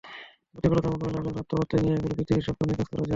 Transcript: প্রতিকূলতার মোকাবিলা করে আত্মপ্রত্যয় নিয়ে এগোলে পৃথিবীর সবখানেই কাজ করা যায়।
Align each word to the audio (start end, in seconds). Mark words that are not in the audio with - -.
প্রতিকূলতার 0.51 0.91
মোকাবিলা 0.93 1.19
করে 1.19 1.39
আত্মপ্রত্যয় 1.41 1.81
নিয়ে 1.83 1.95
এগোলে 1.97 2.15
পৃথিবীর 2.17 2.45
সবখানেই 2.47 2.77
কাজ 2.79 2.87
করা 2.89 2.99
যায়। 2.99 3.09